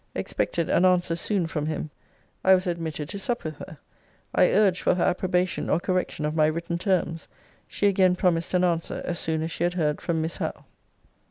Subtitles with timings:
[0.15, 1.91] expected an answer soon from him.
[2.43, 3.77] I was admitted to sup with her.
[4.33, 7.27] I urged for her approbation or correction of my written terms.
[7.67, 10.65] She again promised an answer as soon as she had heard from Miss Howe.